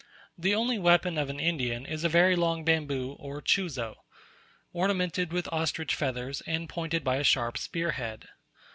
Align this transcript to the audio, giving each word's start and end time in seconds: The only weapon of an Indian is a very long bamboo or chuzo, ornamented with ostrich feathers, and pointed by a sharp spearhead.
The 0.35 0.55
only 0.55 0.79
weapon 0.79 1.19
of 1.19 1.29
an 1.29 1.39
Indian 1.39 1.85
is 1.85 2.03
a 2.03 2.09
very 2.09 2.35
long 2.35 2.65
bamboo 2.65 3.15
or 3.19 3.39
chuzo, 3.39 3.97
ornamented 4.73 5.31
with 5.31 5.47
ostrich 5.51 5.93
feathers, 5.93 6.41
and 6.47 6.67
pointed 6.67 7.03
by 7.03 7.17
a 7.17 7.23
sharp 7.23 7.55
spearhead. 7.55 8.27